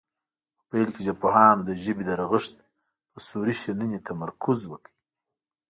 په 0.57 0.61
پیل 0.69 0.87
کې 0.93 1.01
ژبپوهانو 1.07 1.61
د 1.65 1.71
ژبې 1.83 2.03
د 2.05 2.11
رغښت 2.21 2.55
په 3.11 3.19
صوري 3.27 3.55
شننې 3.61 3.99
تمرکز 4.09 4.59
وکړ 4.71 4.93